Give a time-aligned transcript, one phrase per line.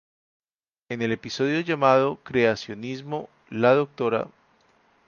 [0.89, 4.27] En el episodio llamado "Creacionismo" la Dra.